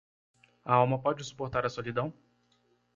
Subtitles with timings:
[0.65, 2.11] A alma pode suportar a solidão?